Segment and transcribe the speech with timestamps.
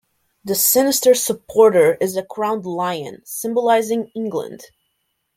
[0.43, 4.63] The sinister supporter is a crowned lion, symbolising England.